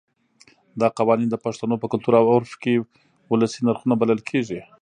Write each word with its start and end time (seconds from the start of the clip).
دا 0.81 0.87
قوانین 0.97 1.29
د 1.31 1.35
پښتنو 1.45 1.75
په 1.81 1.87
کلتور 1.91 2.13
او 2.19 2.25
عرف 2.35 2.51
کې 2.61 2.73
ولسي 3.31 3.59
نرخونه 3.67 3.95
بلل 4.01 4.21
کېږي. 4.29 4.59